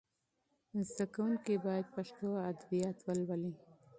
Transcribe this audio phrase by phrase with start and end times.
[0.89, 3.53] زده کونکي باید پښتو ادبیات ولولي.